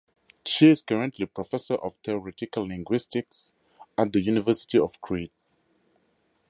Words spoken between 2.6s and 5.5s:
Linguistics at the University of Crete.